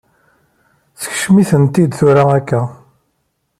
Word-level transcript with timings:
Sekcem-iten-id 1.01 1.91
tura 1.97 2.23
akka! 2.37 2.61